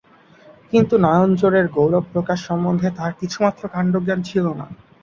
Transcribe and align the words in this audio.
কিন্তু 0.73 0.95
নয়নজোড়ের 1.05 1.65
গৌরব 1.75 2.03
প্রকাশসম্বন্ধে 2.13 2.89
তাঁহার 2.91 3.13
কিছুমাত্র 3.21 3.61
কাণ্ডজ্ঞান 3.73 4.19
ছিল 4.29 4.45
না। 4.59 4.65